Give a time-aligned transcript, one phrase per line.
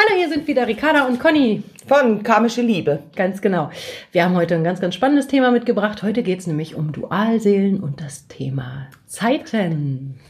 [0.00, 1.64] Hallo, hier sind wieder Ricarda und Conny.
[1.88, 3.00] Von Karmische Liebe.
[3.16, 3.72] Ganz genau.
[4.12, 6.04] Wir haben heute ein ganz, ganz spannendes Thema mitgebracht.
[6.04, 10.20] Heute geht es nämlich um Dualseelen und das Thema Zeiten.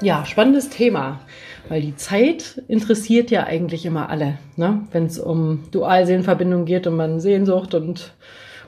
[0.00, 1.18] Ja, spannendes Thema,
[1.68, 4.38] weil die Zeit interessiert ja eigentlich immer alle.
[4.54, 4.86] Ne?
[4.92, 8.14] Wenn es um Dualseelenverbindung geht und man Sehnsucht und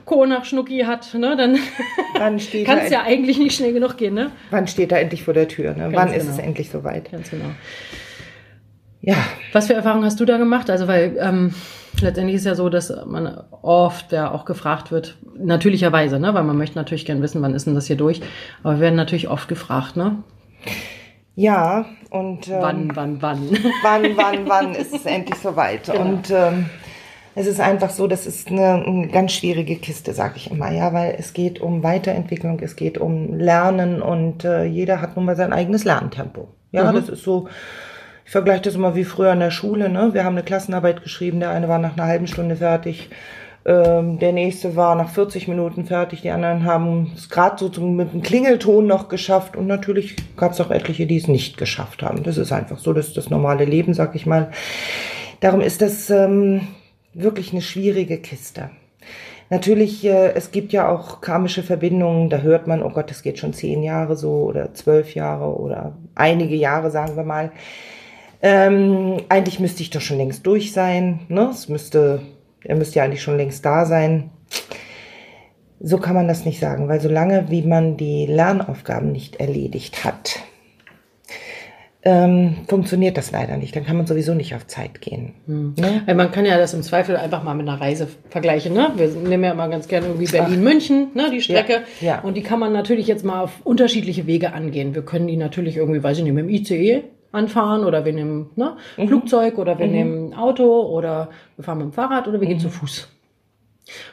[0.05, 0.25] Co.
[0.25, 1.57] nach Schnucki hat, ne, dann
[2.15, 2.35] kann
[2.79, 4.13] es ja eigentlich nicht schnell genug gehen.
[4.13, 4.31] Ne?
[4.49, 5.73] Wann steht er endlich vor der Tür?
[5.73, 5.89] Ne?
[5.93, 6.17] Wann genau.
[6.17, 7.11] ist es endlich soweit?
[7.11, 7.51] Ganz genau.
[9.01, 9.15] Ja.
[9.51, 10.69] Was für Erfahrungen hast du da gemacht?
[10.69, 11.53] Also, weil ähm,
[12.01, 16.33] letztendlich ist ja so, dass man oft ja auch gefragt wird, natürlicherweise, ne?
[16.33, 18.21] weil man möchte natürlich gern wissen, wann ist denn das hier durch.
[18.63, 20.23] Aber wir werden natürlich oft gefragt, ne?
[21.35, 23.49] Ja, und ähm, wann, wann, wann?
[23.81, 25.85] Wann, wann, wann ist es endlich soweit?
[25.85, 25.99] Genau.
[25.99, 26.69] Und ähm,
[27.35, 30.93] es ist einfach so, das ist eine, eine ganz schwierige Kiste, sage ich immer, ja,
[30.93, 35.35] weil es geht um Weiterentwicklung, es geht um Lernen und äh, jeder hat nun mal
[35.35, 36.49] sein eigenes Lerntempo.
[36.71, 36.95] Ja, mhm.
[36.95, 37.47] das ist so.
[38.25, 39.89] Ich vergleiche das immer wie früher in der Schule.
[39.89, 40.13] Ne?
[40.13, 43.09] Wir haben eine Klassenarbeit geschrieben, der eine war nach einer halben Stunde fertig,
[43.65, 47.95] ähm, der nächste war nach 40 Minuten fertig, die anderen haben es gerade so zum,
[47.95, 52.03] mit einem Klingelton noch geschafft und natürlich gab es auch etliche, die es nicht geschafft
[52.03, 52.23] haben.
[52.23, 54.51] Das ist einfach so, das ist das normale Leben, sag ich mal.
[55.39, 56.67] Darum ist das ähm,
[57.13, 58.69] wirklich eine schwierige Kiste.
[59.49, 63.39] Natürlich, äh, es gibt ja auch karmische Verbindungen, da hört man, oh Gott, das geht
[63.39, 67.51] schon zehn Jahre so oder zwölf Jahre oder einige Jahre, sagen wir mal.
[68.41, 71.21] Ähm, eigentlich müsste ich doch schon längst durch sein.
[71.29, 71.49] Ne?
[71.51, 72.21] Es müsste
[72.63, 74.31] er müsste ja eigentlich schon längst da sein.
[75.79, 80.39] So kann man das nicht sagen, weil solange wie man die Lernaufgaben nicht erledigt hat,
[82.05, 83.75] ähm, funktioniert das leider nicht.
[83.75, 85.35] Dann kann man sowieso nicht auf Zeit gehen.
[85.45, 85.75] Hm.
[85.77, 86.13] Ne?
[86.15, 88.73] man kann ja das im Zweifel einfach mal mit einer Reise vergleichen.
[88.73, 88.91] Ne?
[88.95, 91.83] Wir nehmen ja immer ganz gerne irgendwie Berlin-München, ne, die Strecke.
[92.01, 92.19] Ja, ja.
[92.21, 94.95] Und die kann man natürlich jetzt mal auf unterschiedliche Wege angehen.
[94.95, 98.49] Wir können die natürlich irgendwie, weiß ich nicht, mit dem ICE anfahren oder wir nehmen
[98.55, 99.07] ne, mhm.
[99.07, 99.91] Flugzeug oder wir mhm.
[99.91, 102.61] nehmen Auto oder wir fahren mit dem Fahrrad oder wir gehen mhm.
[102.61, 103.07] zu Fuß.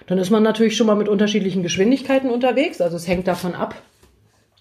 [0.07, 2.81] Dann ist man natürlich schon mal mit unterschiedlichen Geschwindigkeiten unterwegs.
[2.81, 3.75] Also es hängt davon ab,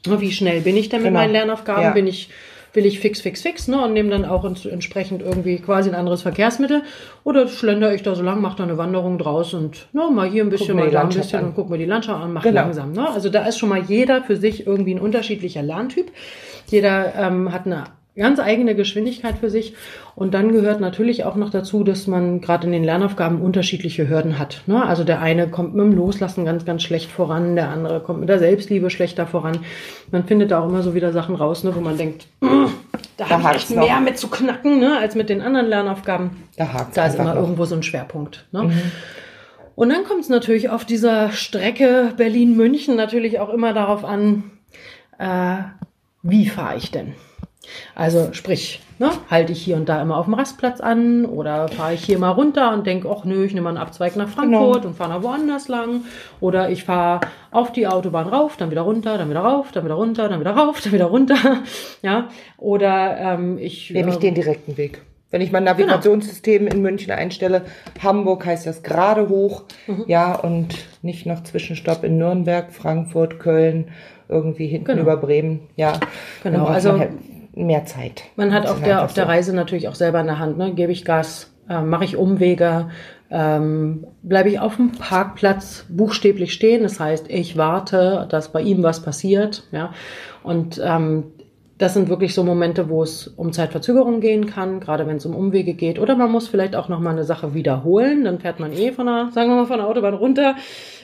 [0.05, 1.19] wie schnell bin ich denn mit genau.
[1.19, 1.83] meinen Lernaufgaben?
[1.83, 1.91] Ja.
[1.91, 2.29] Bin ich
[2.73, 6.21] will ich fix, fix, fix, ne, und nehme dann auch entsprechend irgendwie quasi ein anderes
[6.21, 6.83] Verkehrsmittel.
[7.23, 10.43] Oder schlendere ich da so lang, mache da eine Wanderung draus und ne, mal hier
[10.43, 11.45] ein bisschen, mal da ein bisschen an.
[11.47, 12.61] und guck mir die Landschaft an, mach genau.
[12.61, 12.91] langsam.
[12.91, 13.09] Ne?
[13.09, 16.11] Also da ist schon mal jeder für sich irgendwie ein unterschiedlicher Lerntyp.
[16.67, 17.85] Jeder ähm, hat eine
[18.19, 19.73] ganz eigene Geschwindigkeit für sich.
[20.15, 24.37] Und dann gehört natürlich auch noch dazu, dass man gerade in den Lernaufgaben unterschiedliche Hürden
[24.37, 24.61] hat.
[24.67, 24.85] Ne?
[24.85, 28.29] Also der eine kommt mit dem Loslassen ganz, ganz schlecht voran, der andere kommt mit
[28.29, 29.59] der Selbstliebe schlechter voran.
[30.11, 33.41] Man findet da auch immer so wieder Sachen raus, ne, wo man denkt, da, da
[33.41, 33.85] habe ich noch.
[33.85, 36.31] mehr mit zu knacken, ne, als mit den anderen Lernaufgaben.
[36.57, 37.41] Da, hakt's da ist immer noch.
[37.41, 38.45] irgendwo so ein Schwerpunkt.
[38.51, 38.63] Ne?
[38.63, 38.81] Mhm.
[39.75, 44.51] Und dann kommt es natürlich auf dieser Strecke Berlin-München natürlich auch immer darauf an,
[45.17, 45.59] äh,
[46.21, 47.13] wie fahre ich denn?
[47.95, 51.93] Also sprich, ne, halte ich hier und da immer auf dem Rastplatz an oder fahre
[51.93, 54.75] ich hier mal runter und denke, ach nö, ich nehme mal einen Abzweig nach Frankfurt
[54.75, 54.87] genau.
[54.87, 56.01] und fahre nach woanders lang.
[56.39, 57.21] Oder ich fahre
[57.51, 60.51] auf die Autobahn rauf, dann wieder runter, dann wieder rauf, dann wieder runter, dann wieder
[60.51, 61.35] rauf, dann wieder runter.
[62.01, 62.29] ja.
[62.57, 63.89] Oder ähm, ich.
[63.91, 65.01] Nehme ich äh, den direkten Weg.
[65.31, 66.75] Wenn ich mein Navigationssystem genau.
[66.75, 67.65] in München einstelle,
[68.01, 70.05] Hamburg heißt das gerade hoch, mhm.
[70.07, 73.89] ja, und nicht noch Zwischenstopp in Nürnberg, Frankfurt, Köln,
[74.27, 75.01] irgendwie hinten genau.
[75.03, 75.99] über Bremen, ja.
[76.41, 76.99] Genau, also
[77.53, 78.23] mehr Zeit.
[78.35, 80.73] Man hat auf der, auf der Reise natürlich auch selber in der Hand, ne?
[80.73, 82.89] Gebe ich Gas, äh, mache ich Umwege,
[83.31, 86.83] ähm, bleibe ich auf dem Parkplatz buchstäblich stehen.
[86.83, 89.63] Das heißt, ich warte, dass bei ihm was passiert.
[89.71, 89.93] Ja?
[90.43, 91.25] Und ähm,
[91.77, 95.35] das sind wirklich so Momente, wo es um Zeitverzögerung gehen kann, gerade wenn es um
[95.35, 95.99] Umwege geht.
[95.99, 98.25] Oder man muss vielleicht auch noch mal eine Sache wiederholen.
[98.25, 100.55] Dann fährt man eh von der, sagen wir mal, von der Autobahn runter,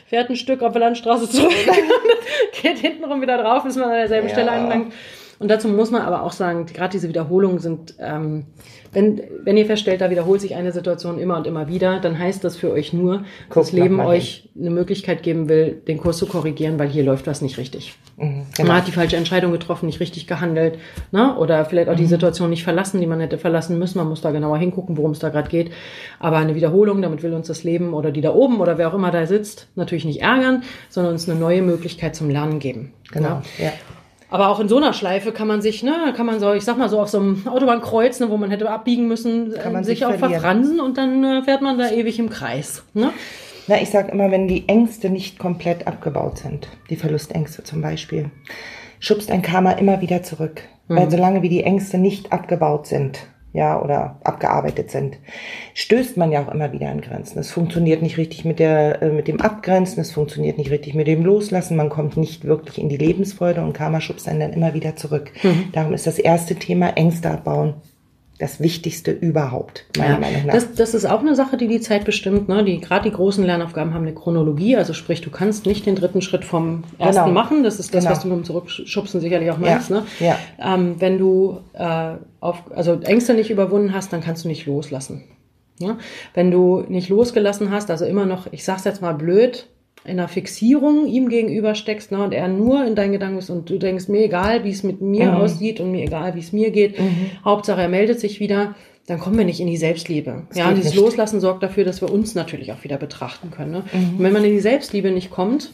[0.07, 1.51] fährt ein Stück auf der Landstraße zurück,
[2.61, 4.33] geht hintenrum wieder drauf, bis man an derselben ja.
[4.33, 4.93] Stelle anlangt.
[5.39, 8.45] Und dazu muss man aber auch sagen, gerade diese Wiederholungen sind, ähm,
[8.93, 12.43] wenn, wenn ihr feststellt, da wiederholt sich eine Situation immer und immer wieder, dann heißt
[12.43, 16.17] das für euch nur, Guck, dass das Leben euch eine Möglichkeit geben will, den Kurs
[16.17, 17.93] zu korrigieren, weil hier läuft was nicht richtig.
[18.15, 18.69] Mhm, genau.
[18.69, 20.79] Man hat die falsche Entscheidung getroffen, nicht richtig gehandelt,
[21.11, 21.35] ne?
[21.35, 22.07] oder vielleicht auch die mhm.
[22.07, 23.97] Situation nicht verlassen, die man hätte verlassen müssen.
[23.97, 25.71] Man muss da genauer hingucken, worum es da gerade geht.
[26.19, 28.93] Aber eine Wiederholung, damit will uns das Leben oder die da oben oder wer auch
[28.93, 32.93] immer da sitzt, natürlich nicht ärgern, sondern uns eine neue Möglichkeit zum Lernen geben.
[33.11, 33.65] Genau, ja.
[33.65, 33.73] ja.
[34.29, 36.77] Aber auch in so einer Schleife kann man sich, ne, kann man so, ich sag
[36.77, 39.85] mal so auf so einem Autobahnkreuz, ne, wo man hätte abbiegen müssen, kann man äh,
[39.85, 42.83] sich, sich auch verfransen und dann äh, fährt man da ewig im Kreis.
[42.93, 43.11] Ne?
[43.67, 48.29] Na, ich sag immer, wenn die Ängste nicht komplett abgebaut sind, die Verlustängste zum Beispiel,
[48.99, 50.63] schubst ein Karma immer wieder zurück.
[50.87, 50.95] Mhm.
[50.95, 53.19] Weil solange wie die Ängste nicht abgebaut sind,
[53.55, 55.17] ja, oder abgearbeitet sind,
[55.73, 57.39] stößt man ja auch immer wieder an Grenzen.
[57.39, 61.07] Es funktioniert nicht richtig mit der, äh, mit dem Abgrenzen, es funktioniert nicht richtig mit
[61.07, 64.73] dem Loslassen, man kommt nicht wirklich in die Lebensfreude und Karma schubst einen dann immer
[64.73, 65.31] wieder zurück.
[65.43, 65.69] Mhm.
[65.71, 67.75] Darum ist das erste Thema Ängste abbauen
[68.37, 70.53] das Wichtigste überhaupt, meiner ja, Meinung nach.
[70.53, 72.49] Das, das ist auch eine Sache, die die Zeit bestimmt.
[72.49, 72.65] Ne?
[72.65, 76.21] Die, Gerade die großen Lernaufgaben haben eine Chronologie, also sprich, du kannst nicht den dritten
[76.21, 77.33] Schritt vom ersten genau.
[77.33, 77.63] machen.
[77.63, 78.15] Das ist das, genau.
[78.15, 79.89] was du mit dem Zurückschubsen sicherlich auch meinst.
[79.89, 79.95] Ja.
[79.95, 80.05] Ne?
[80.19, 80.37] Ja.
[80.59, 85.23] Ähm, wenn du äh, auf, also Ängste nicht überwunden hast, dann kannst du nicht loslassen.
[85.79, 85.97] Ja?
[86.33, 89.67] Wenn du nicht losgelassen hast, also immer noch, ich sag's jetzt mal blöd,
[90.05, 93.69] in einer Fixierung ihm gegenüber steckst ne, und er nur in deinen Gedanken ist und
[93.69, 95.37] du denkst, mir egal, wie es mit mir mhm.
[95.37, 97.31] aussieht und mir egal, wie es mir geht, mhm.
[97.43, 98.75] Hauptsache er meldet sich wieder,
[99.07, 100.43] dann kommen wir nicht in die Selbstliebe.
[100.49, 101.01] Das ja, und dieses nicht.
[101.01, 103.71] Loslassen sorgt dafür, dass wir uns natürlich auch wieder betrachten können.
[103.71, 103.83] Ne?
[103.93, 104.17] Mhm.
[104.17, 105.71] Und wenn man in die Selbstliebe nicht kommt,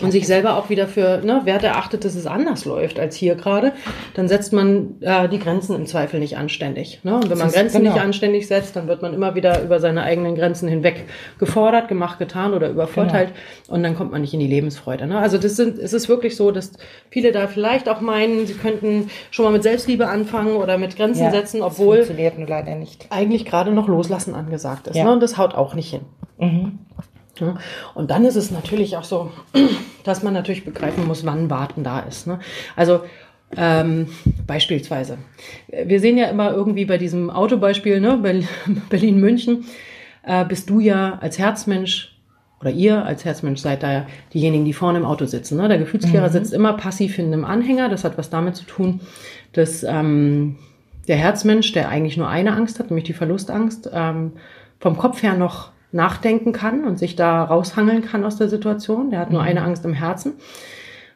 [0.00, 3.34] und sich selber auch wieder für ne, Werte erachtet, dass es anders läuft als hier
[3.34, 3.72] gerade,
[4.14, 7.00] dann setzt man äh, die Grenzen im Zweifel nicht anständig.
[7.02, 7.16] Ne?
[7.16, 7.92] Und wenn man Grenzen genau.
[7.92, 11.04] nicht anständig setzt, dann wird man immer wieder über seine eigenen Grenzen hinweg
[11.38, 13.30] gefordert, gemacht, getan oder übervorteilt
[13.66, 13.76] genau.
[13.76, 15.06] und dann kommt man nicht in die Lebensfreude.
[15.06, 15.18] Ne?
[15.18, 16.72] Also das sind, es ist wirklich so, dass
[17.10, 21.24] viele da vielleicht auch meinen, sie könnten schon mal mit Selbstliebe anfangen oder mit Grenzen
[21.24, 23.06] ja, setzen, obwohl funktioniert nur leider nicht.
[23.10, 24.96] eigentlich gerade noch Loslassen angesagt ist.
[24.96, 25.04] Ja.
[25.04, 25.12] Ne?
[25.12, 26.02] Und das haut auch nicht hin.
[26.38, 26.78] Mhm.
[27.94, 29.30] Und dann ist es natürlich auch so,
[30.04, 32.26] dass man natürlich begreifen muss, wann Warten da ist.
[32.26, 32.40] Ne?
[32.76, 33.00] Also
[33.56, 34.08] ähm,
[34.46, 35.18] beispielsweise,
[35.68, 38.18] wir sehen ja immer irgendwie bei diesem Autobeispiel, ne,
[38.90, 39.64] Berlin-München,
[40.24, 42.16] äh, bist du ja als Herzmensch
[42.60, 45.56] oder ihr als Herzmensch seid da diejenigen, die vorne im Auto sitzen.
[45.56, 45.68] Ne?
[45.68, 46.32] Der Gefühlsklärer mhm.
[46.32, 47.88] sitzt immer passiv in einem Anhänger.
[47.88, 49.00] Das hat was damit zu tun,
[49.52, 50.56] dass ähm,
[51.08, 54.32] der Herzmensch, der eigentlich nur eine Angst hat, nämlich die Verlustangst, ähm,
[54.78, 59.10] vom Kopf her noch nachdenken kann und sich da raushangeln kann aus der Situation.
[59.10, 59.48] Der hat nur mhm.
[59.48, 60.34] eine Angst im Herzen.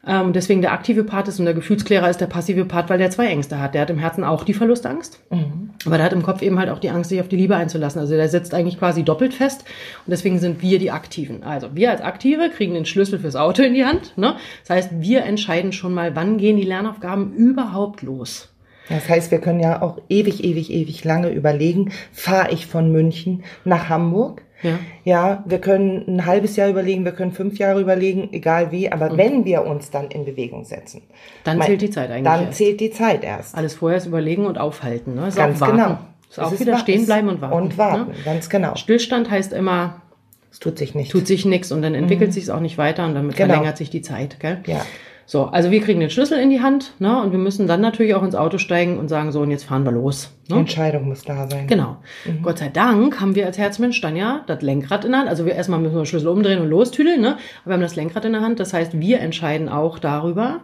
[0.07, 3.11] Ähm, deswegen der aktive Part ist und der Gefühlsklärer ist der passive Part, weil der
[3.11, 3.75] zwei Ängste hat.
[3.75, 5.71] Der hat im Herzen auch die Verlustangst, mhm.
[5.85, 8.01] aber der hat im Kopf eben halt auch die Angst, sich auf die Liebe einzulassen.
[8.01, 9.63] Also der sitzt eigentlich quasi doppelt fest
[10.07, 11.43] und deswegen sind wir die Aktiven.
[11.43, 14.17] Also wir als Aktive kriegen den Schlüssel fürs Auto in die Hand.
[14.17, 14.37] Ne?
[14.65, 18.53] Das heißt, wir entscheiden schon mal, wann gehen die Lernaufgaben überhaupt los.
[18.89, 23.43] Das heißt, wir können ja auch ewig, ewig, ewig lange überlegen, fahre ich von München
[23.65, 24.79] nach Hamburg ja.
[25.05, 29.13] ja, wir können ein halbes Jahr überlegen, wir können fünf Jahre überlegen, egal wie, aber
[29.13, 29.17] mhm.
[29.19, 31.03] wenn wir uns dann in Bewegung setzen.
[31.45, 32.25] Dann mein, zählt die Zeit eigentlich.
[32.25, 32.59] Dann erst.
[32.59, 33.55] zählt die Zeit erst.
[33.55, 35.15] Alles vorher ist überlegen und aufhalten.
[35.15, 35.29] Ne?
[35.29, 35.99] Ist Ganz genau.
[36.31, 37.55] Ist auch ist wieder stehen bleiben und warten.
[37.55, 38.17] Und warten, ne?
[38.25, 38.75] ganz genau.
[38.75, 40.03] Stillstand heißt immer,
[40.51, 41.13] es tut sich nichts.
[41.13, 42.33] Tut sich nichts und dann entwickelt mhm.
[42.33, 43.53] sich es auch nicht weiter und damit genau.
[43.53, 44.41] verlängert sich die Zeit.
[44.41, 44.61] Gell?
[44.67, 44.85] Ja.
[45.29, 48.15] So, also wir kriegen den Schlüssel in die Hand ne, und wir müssen dann natürlich
[48.15, 50.31] auch ins Auto steigen und sagen, so, und jetzt fahren wir los.
[50.49, 50.55] Ne?
[50.55, 51.67] Die Entscheidung muss da sein.
[51.67, 51.97] Genau.
[52.25, 52.43] Mhm.
[52.43, 55.29] Gott sei Dank haben wir als Herzmensch dann ja das Lenkrad in der Hand.
[55.29, 57.39] Also wir erstmal müssen wir den Schlüssel umdrehen und lostüdeln, ne?
[57.65, 58.61] aber wir haben das Lenkrad in der Hand.
[58.61, 60.61] Das heißt, wir entscheiden auch darüber,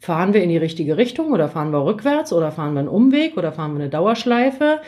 [0.00, 3.36] fahren wir in die richtige Richtung oder fahren wir rückwärts oder fahren wir einen Umweg
[3.36, 4.80] oder fahren wir eine Dauerschleife.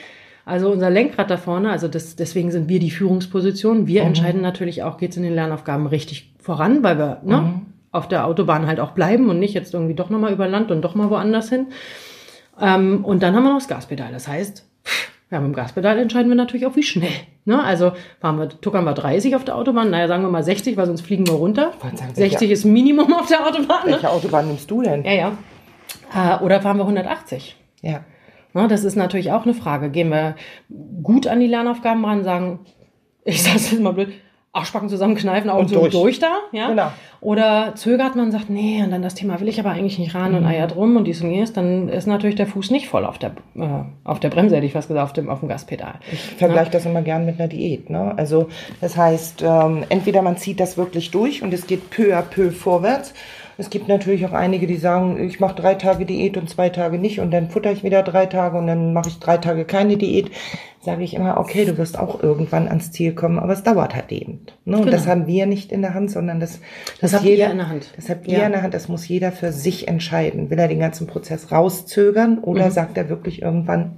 [0.45, 3.87] Also unser Lenkrad da vorne, also das, deswegen sind wir die Führungsposition.
[3.87, 4.09] Wir mhm.
[4.09, 7.41] entscheiden natürlich auch, geht es in den Lernaufgaben richtig voran, weil wir, ne?
[7.41, 10.71] Mhm auf der Autobahn halt auch bleiben und nicht jetzt irgendwie doch nochmal über Land
[10.71, 11.67] und doch mal woanders hin.
[12.61, 14.13] Ähm, und dann haben wir noch das Gaspedal.
[14.13, 14.67] Das heißt,
[15.31, 17.13] ja, mit dem Gaspedal entscheiden wir natürlich auch, wie schnell.
[17.45, 17.63] Ne?
[17.63, 20.87] Also fahren wir, tuckern wir 30 auf der Autobahn, naja, sagen wir mal 60, weil
[20.87, 21.73] sonst fliegen wir runter.
[21.81, 23.87] Sagen, 60 welche, ist Minimum auf der Autobahn.
[23.87, 23.93] Ne?
[23.93, 25.05] Welche Autobahn nimmst du denn?
[25.05, 25.39] Ja, ja.
[26.15, 27.57] Äh, oder fahren wir 180?
[27.83, 28.05] Ja.
[28.53, 29.91] Ne, das ist natürlich auch eine Frage.
[29.91, 30.35] Gehen wir
[31.03, 32.61] gut an die Lernaufgaben ran, sagen,
[33.25, 34.13] ich sage es jetzt mal blöd,
[34.53, 35.93] Arschbacken zusammenkneifen, Augen und durch.
[35.93, 36.69] durch da, ja.
[36.69, 36.91] Genau.
[37.21, 40.15] Oder zögert man und sagt, nee, und dann das Thema will ich aber eigentlich nicht
[40.15, 40.39] ran mhm.
[40.39, 43.19] und Eier drum und dies und jenes, dann ist natürlich der Fuß nicht voll auf
[43.19, 45.95] der, äh, auf der Bremse, hätte ich fast gesagt, auf dem, auf dem Gaspedal.
[46.11, 46.73] Ich vergleiche ja.
[46.73, 48.13] das immer gern mit einer Diät, ne?
[48.17, 48.49] Also,
[48.81, 52.51] das heißt, ähm, entweder man zieht das wirklich durch und es geht peu à peu
[52.51, 53.15] vorwärts,
[53.61, 56.99] es gibt natürlich auch einige, die sagen, ich mache drei Tage Diät und zwei Tage
[56.99, 59.97] nicht und dann futter ich wieder drei Tage und dann mache ich drei Tage keine
[59.97, 60.31] Diät.
[60.83, 64.11] Sage ich immer, okay, du wirst auch irgendwann ans Ziel kommen, aber es dauert halt
[64.13, 64.47] eben.
[64.65, 64.79] Ne?
[64.79, 64.97] Und genau.
[64.97, 66.61] das haben wir nicht in der Hand, sondern das,
[67.01, 67.93] das, das habt jeder, ihr in der Hand.
[67.97, 68.47] Das habt ihr ja.
[68.47, 70.49] in der Hand, das muss jeder für sich entscheiden.
[70.49, 72.71] Will er den ganzen Prozess rauszögern oder mhm.
[72.71, 73.97] sagt er wirklich irgendwann,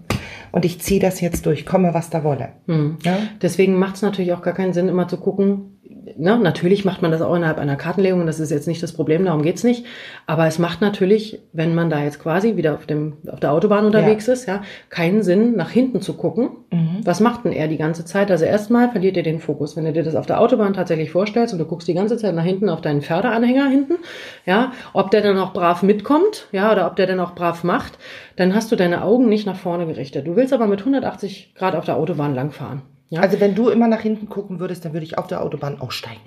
[0.51, 2.51] und ich ziehe das jetzt durch, komme was da wolle.
[2.67, 2.99] Mhm.
[3.05, 3.19] Ja?
[3.41, 5.73] Deswegen macht es natürlich auch gar keinen Sinn, immer zu gucken,
[6.17, 9.25] ne, natürlich macht man das auch innerhalb einer Kartenlegung, das ist jetzt nicht das Problem,
[9.25, 9.85] darum geht's nicht.
[10.27, 13.85] Aber es macht natürlich, wenn man da jetzt quasi wieder auf, dem, auf der Autobahn
[13.85, 14.33] unterwegs ja.
[14.33, 16.51] ist, ja, keinen Sinn, nach hinten zu gucken.
[16.71, 17.01] Mhm.
[17.05, 18.31] Was macht denn er die ganze Zeit?
[18.31, 19.77] Also erstmal verliert ihr den Fokus.
[19.77, 22.35] Wenn du dir das auf der Autobahn tatsächlich vorstellst und du guckst die ganze Zeit
[22.35, 23.95] nach hinten auf deinen Förderanhänger hinten,
[24.47, 27.99] ja, ob der dann auch brav mitkommt, ja, oder ob der dann auch brav macht,
[28.37, 30.12] dann hast du deine Augen nicht nach vorne gerichtet.
[30.21, 32.83] Du willst aber mit 180 Grad auf der Autobahn langfahren.
[33.13, 33.21] Ja?
[33.21, 36.21] Also wenn du immer nach hinten gucken würdest, dann würde ich auf der Autobahn aussteigen.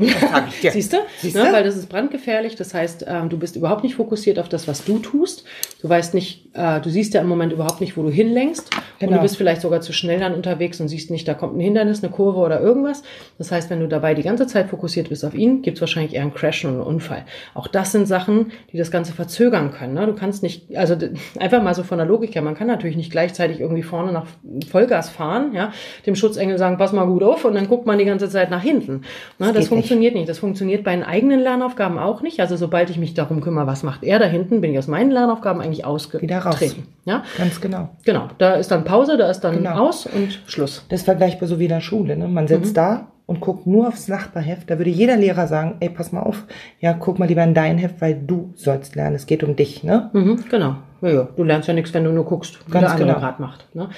[0.62, 0.98] Siehst du?
[1.20, 1.44] Siehst du?
[1.44, 2.56] Ne, weil das ist brandgefährlich.
[2.58, 5.46] Das heißt, ähm, du bist überhaupt nicht fokussiert auf das, was du tust.
[5.82, 8.70] Du weißt nicht, äh, du siehst ja im Moment überhaupt nicht, wo du hinlenkst.
[8.70, 8.82] Genau.
[8.84, 9.22] Und du genau.
[9.24, 12.12] bist vielleicht sogar zu schnell dann unterwegs und siehst nicht, da kommt ein Hindernis, eine
[12.12, 13.02] Kurve oder irgendwas.
[13.40, 16.14] Das heißt, wenn du dabei die ganze Zeit fokussiert bist auf ihn, gibt es wahrscheinlich
[16.14, 17.26] eher einen Crash und einen Unfall.
[17.56, 19.96] Auch das sind Sachen, die das Ganze verzögern können.
[19.96, 20.06] Ne?
[20.06, 20.96] Du kannst nicht, also
[21.40, 24.28] einfach mal so von der Logik her, man kann natürlich nicht gleichzeitig irgendwie vorne nach
[24.70, 25.74] Vollgas fahren, ja,
[26.06, 28.62] dem Schutzengel sagen, pass mal gut auf und dann guckt man die ganze Zeit nach
[28.62, 29.02] hinten.
[29.40, 29.48] Ne?
[29.48, 30.22] Das, das funktioniert nicht.
[30.22, 30.30] nicht.
[30.30, 32.40] Das funktioniert bei den eigenen Lernaufgaben auch nicht.
[32.40, 35.12] Also sobald ich mich darum kümmere, was macht er da hinten, bin ich aus meinen
[35.12, 36.30] Lernaufgaben eigentlich ausgetreten.
[36.30, 36.76] Wieder raus.
[37.06, 37.24] Ja?
[37.38, 37.90] Ganz genau.
[38.04, 38.28] Genau.
[38.38, 39.88] Da ist dann Pause, da ist dann genau.
[39.88, 40.86] aus und Schluss.
[40.90, 42.18] Das ist vergleichbar so wie in der Schule.
[42.18, 42.28] Ne?
[42.28, 42.76] Man sitzt mhm.
[42.76, 44.70] da und guckt nur aufs Nachbarheft.
[44.70, 46.46] Da würde jeder Lehrer sagen, ey, pass mal auf,
[46.80, 49.16] ja, guck mal lieber in dein Heft, weil du sollst lernen.
[49.16, 50.10] Es geht um dich, ne?
[50.14, 50.76] Mhm, genau.
[51.02, 51.28] Ja, ja.
[51.36, 53.20] Du lernst ja nichts, wenn du nur guckst, wie Ganz der andere genau.
[53.20, 53.76] gerade macht.
[53.76, 53.90] Ne?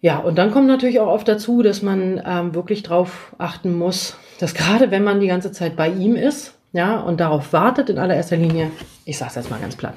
[0.00, 4.16] Ja, und dann kommt natürlich auch oft dazu, dass man ähm, wirklich drauf achten muss,
[4.38, 7.98] dass gerade wenn man die ganze Zeit bei ihm ist, ja, und darauf wartet in
[7.98, 8.70] allererster Linie,
[9.04, 9.94] ich sage jetzt mal ganz platt,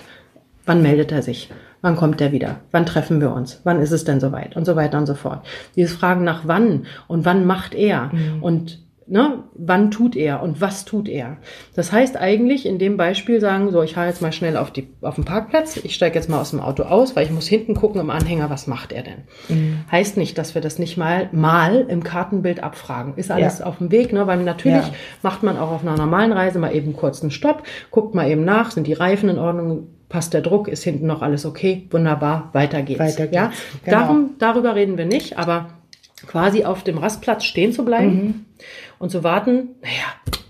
[0.65, 1.49] wann meldet er sich?
[1.81, 2.61] Wann kommt er wieder?
[2.71, 3.61] Wann treffen wir uns?
[3.63, 4.55] Wann ist es denn soweit?
[4.55, 5.45] Und so weiter und so fort.
[5.75, 8.41] Dieses Fragen nach wann und wann macht er mhm.
[8.41, 8.79] und
[9.13, 11.37] ne, wann tut er und was tut er.
[11.75, 14.87] Das heißt eigentlich in dem Beispiel sagen, so, ich halte jetzt mal schnell auf, die,
[15.01, 17.75] auf den Parkplatz, ich steige jetzt mal aus dem Auto aus, weil ich muss hinten
[17.75, 19.19] gucken im Anhänger, was macht er denn.
[19.49, 19.81] Mhm.
[19.91, 23.13] Heißt nicht, dass wir das nicht mal mal im Kartenbild abfragen.
[23.15, 23.67] Ist alles ja.
[23.67, 24.25] auf dem Weg, ne?
[24.25, 24.93] weil natürlich ja.
[25.21, 28.43] macht man auch auf einer normalen Reise mal eben kurz einen Stopp, guckt mal eben
[28.43, 32.49] nach, sind die Reifen in Ordnung, passt der Druck, ist hinten noch alles okay, wunderbar,
[32.53, 32.99] weiter geht's.
[32.99, 33.35] Weiter geht's.
[33.35, 33.51] Ja?
[33.85, 33.99] Genau.
[33.99, 35.67] Darum, darüber reden wir nicht, aber
[36.27, 38.45] quasi auf dem Rastplatz stehen zu bleiben mhm.
[38.99, 40.43] und zu warten, naja,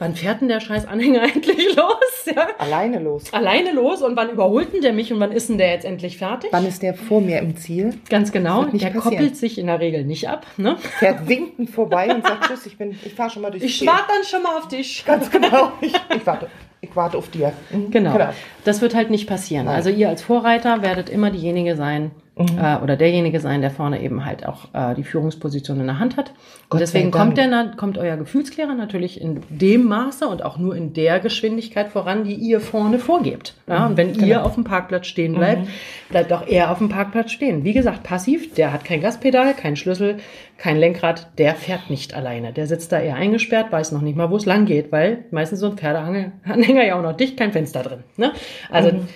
[0.00, 2.34] wann fährt denn der scheiß Anhänger endlich los?
[2.34, 2.48] Ja?
[2.58, 3.32] Alleine los.
[3.32, 6.18] Alleine los und wann überholt denn der mich und wann ist denn der jetzt endlich
[6.18, 6.50] fertig?
[6.52, 7.94] Wann ist der vor mir im Ziel?
[8.08, 8.64] Ganz genau.
[8.64, 9.00] Der passieren.
[9.00, 10.46] koppelt sich in der Regel nicht ab.
[10.56, 10.76] Ne?
[10.78, 13.62] Fährt winkend vorbei und sagt Tschüss, ich, ich fahre schon mal durch.
[13.62, 15.04] Ich warte dann schon mal auf dich.
[15.04, 15.72] Ganz genau.
[15.80, 16.48] Ich, ich warte.
[16.82, 17.52] Ich warte auf dir.
[17.70, 17.90] Mhm.
[17.90, 18.12] Genau.
[18.14, 18.30] genau.
[18.64, 19.66] Das wird halt nicht passieren.
[19.66, 19.76] Nein.
[19.76, 22.10] Also ihr als Vorreiter werdet immer diejenige sein,
[22.42, 22.58] mhm.
[22.58, 26.16] äh, oder derjenige sein, der vorne eben halt auch äh, die Führungsposition in der Hand
[26.16, 26.32] hat.
[26.68, 30.92] Und deswegen kommt, der, kommt euer Gefühlsklärer natürlich in dem Maße und auch nur in
[30.92, 33.54] der Geschwindigkeit voran, die ihr vorne vorgebt.
[33.66, 34.26] Ja, und wenn genau.
[34.26, 35.68] ihr auf dem Parkplatz stehen bleibt, mhm.
[36.10, 37.64] bleibt auch er auf dem Parkplatz stehen.
[37.64, 40.18] Wie gesagt, passiv, der hat kein Gaspedal, kein Schlüssel,
[40.58, 42.52] kein Lenkrad, der fährt nicht alleine.
[42.52, 45.60] Der sitzt da eher eingesperrt, weiß noch nicht mal, wo es lang geht, weil meistens
[45.60, 48.04] so ein Pferdeanhänger ja auch noch dicht, kein Fenster drin.
[48.16, 48.32] Ne?
[48.70, 49.08] Also mhm.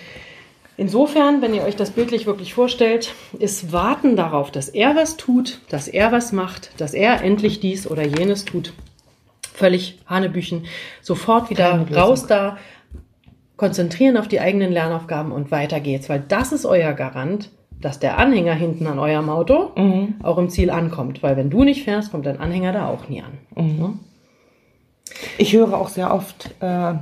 [0.77, 5.61] Insofern, wenn ihr euch das bildlich wirklich vorstellt, ist Warten darauf, dass er was tut,
[5.69, 8.73] dass er was macht, dass er endlich dies oder jenes tut,
[9.53, 10.65] völlig Hanebüchen.
[11.01, 12.57] Sofort wieder raus da,
[13.57, 18.17] konzentrieren auf die eigenen Lernaufgaben und weiter geht's, weil das ist euer Garant, dass der
[18.17, 20.15] Anhänger hinten an eurem Auto mhm.
[20.23, 21.23] auch im Ziel ankommt.
[21.23, 23.37] Weil wenn du nicht fährst, kommt dein Anhänger da auch nie an.
[23.55, 23.99] Mhm.
[25.37, 26.93] Ich höre auch sehr oft, äh,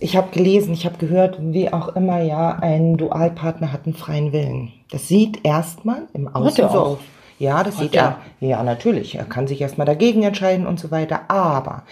[0.00, 4.32] ich habe gelesen, ich habe gehört, wie auch immer, ja, ein Dualpartner hat einen freien
[4.32, 4.72] Willen.
[4.90, 6.98] Das sieht erstmal im Außen so aus.
[7.38, 8.18] Ja, das hat sieht er.
[8.40, 9.16] Ja, natürlich.
[9.16, 11.30] Er kann sich erstmal dagegen entscheiden und so weiter.
[11.30, 11.82] Aber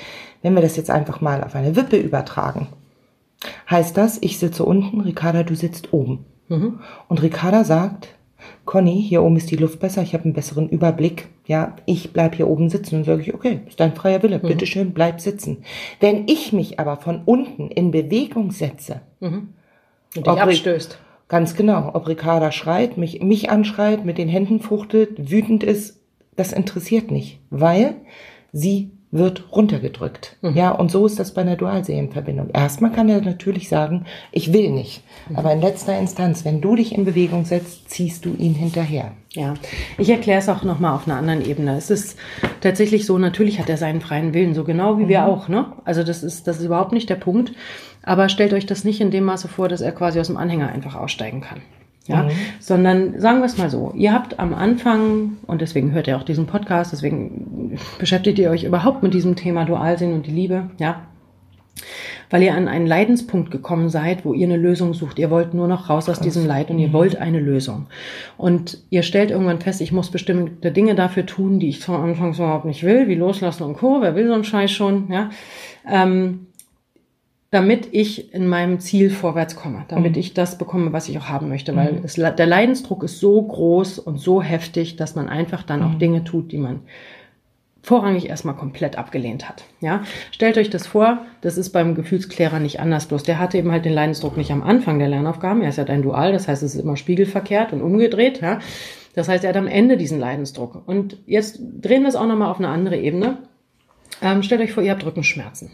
[0.43, 2.69] wenn wir das jetzt einfach mal auf eine Wippe übertragen,
[3.71, 6.25] heißt das, ich sitze unten, Ricarda, du sitzt oben.
[6.49, 6.81] Mhm.
[7.09, 8.09] Und Ricarda sagt,
[8.65, 11.29] Conny, hier oben ist die Luft besser, ich habe einen besseren Überblick.
[11.47, 14.49] Ja, ich bleib hier oben sitzen und sage ich, okay, ist dein freier Wille, mhm.
[14.49, 15.65] bitteschön, bleib sitzen.
[16.01, 19.51] Wenn ich mich aber von unten in Bewegung setze mhm.
[20.17, 20.99] und dich abstößt.
[21.29, 26.01] Ganz genau, ob Ricarda schreit, mich, mich anschreit, mit den Händen fuchtelt, wütend ist,
[26.37, 27.95] das interessiert nicht, weil
[28.53, 30.37] sie wird runtergedrückt.
[30.41, 30.57] Mhm.
[30.57, 32.49] Ja, und so ist das bei einer Dualseelenverbindung.
[32.51, 35.05] Erstmal kann er natürlich sagen, ich will nicht.
[35.29, 35.37] Mhm.
[35.37, 39.13] Aber in letzter Instanz, wenn du dich in Bewegung setzt, ziehst du ihn hinterher.
[39.35, 39.55] Ja,
[39.99, 41.77] ich erkläre es auch nochmal auf einer anderen Ebene.
[41.77, 42.19] Es ist
[42.63, 45.09] tatsächlich so, natürlich hat er seinen freien Willen, so genau wie mhm.
[45.09, 45.73] wir auch, ne?
[45.85, 47.53] Also das ist, das ist überhaupt nicht der Punkt.
[48.03, 50.71] Aber stellt euch das nicht in dem Maße vor, dass er quasi aus dem Anhänger
[50.71, 51.61] einfach aussteigen kann.
[52.07, 52.31] Ja, mhm.
[52.59, 56.25] sondern sagen wir es mal so, ihr habt am Anfang, und deswegen hört ihr auch
[56.25, 61.03] diesen Podcast, deswegen beschäftigt ihr euch überhaupt mit diesem Thema Dualsinn und die Liebe, ja,
[62.29, 65.19] weil ihr an einen Leidenspunkt gekommen seid, wo ihr eine Lösung sucht.
[65.19, 66.93] Ihr wollt nur noch raus aus diesem Leid und ihr mhm.
[66.95, 67.87] wollt eine Lösung.
[68.39, 72.35] Und ihr stellt irgendwann fest, ich muss bestimmte Dinge dafür tun, die ich zum Anfang
[72.35, 74.01] überhaupt nicht will, wie loslassen und Co.
[74.01, 75.31] Wer will so einen Scheiß schon, ja.
[75.89, 76.47] Ähm,
[77.53, 80.21] damit ich in meinem Ziel vorwärts komme, damit mhm.
[80.21, 82.01] ich das bekomme, was ich auch haben möchte, weil mhm.
[82.03, 85.99] es, der Leidensdruck ist so groß und so heftig, dass man einfach dann auch mhm.
[85.99, 86.81] Dinge tut, die man
[87.83, 89.65] vorrangig erstmal komplett abgelehnt hat.
[89.81, 93.05] Ja, stellt euch das vor, das ist beim Gefühlsklärer nicht anders.
[93.07, 95.61] Bloß der hatte eben halt den Leidensdruck nicht am Anfang der Lernaufgaben.
[95.61, 98.41] Er ist ja ein Dual, das heißt, es ist immer spiegelverkehrt und umgedreht.
[98.41, 98.61] Ja,
[99.15, 100.89] das heißt, er hat am Ende diesen Leidensdruck.
[100.89, 103.39] Und jetzt drehen wir es auch nochmal auf eine andere Ebene.
[104.23, 105.73] Ähm, stellt euch vor, ihr habt Rückenschmerzen.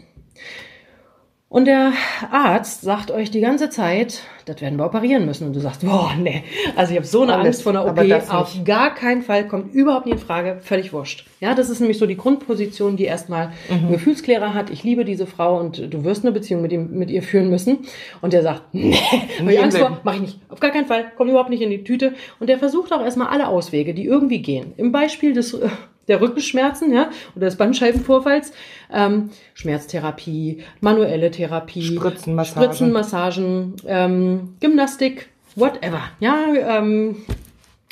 [1.51, 1.93] Und der
[2.29, 5.47] Arzt sagt euch die ganze Zeit, das werden wir operieren müssen.
[5.47, 6.43] Und du sagst, boah, nee.
[6.75, 8.31] Also ich habe so eine Alles, Angst vor einer OP.
[8.31, 10.59] Auf gar keinen Fall kommt überhaupt nicht in Frage.
[10.61, 11.25] Völlig wurscht.
[11.39, 13.87] Ja, das ist nämlich so die Grundposition, die erstmal mhm.
[13.87, 14.69] ein Gefühlsklärer hat.
[14.69, 17.79] Ich liebe diese Frau und du wirst eine Beziehung mit, ihm, mit ihr führen müssen.
[18.21, 18.93] Und der sagt, nee,
[19.39, 20.39] habe ich Angst vor, mache ich nicht.
[20.49, 21.11] Auf gar keinen Fall.
[21.17, 22.13] Kommt überhaupt nicht in die Tüte.
[22.39, 24.73] Und der versucht auch erstmal alle Auswege, die irgendwie gehen.
[24.77, 25.67] Im Beispiel des äh,
[26.09, 28.51] der Rückenschmerzen, ja, oder des Bandscheibenvorfalls,
[28.91, 37.17] ähm, Schmerztherapie, manuelle Therapie, Spritzenmassagen, Spritzenmassagen ähm, Gymnastik, whatever, ja, ähm,